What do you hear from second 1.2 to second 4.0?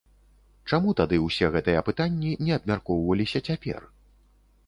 ўсе гэтыя пытанні не абмяркоўваліся цяпер?